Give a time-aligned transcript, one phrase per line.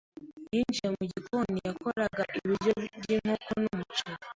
[0.49, 4.23] Ninjiye mu gikoni, yakoraga ibiryo by'inkoko n'umuceri.